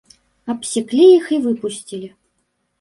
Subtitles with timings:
[0.53, 2.13] Абсеклі іх і выпусцілі.